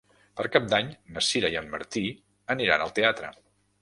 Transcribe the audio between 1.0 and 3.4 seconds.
na Sira i en Martí aniran al teatre.